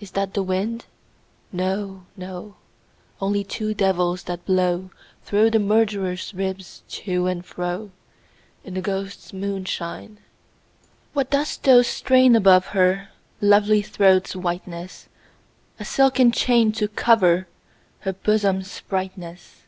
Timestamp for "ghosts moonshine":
9.30-10.08